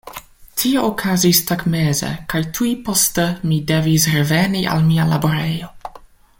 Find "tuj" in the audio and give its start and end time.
2.59-2.71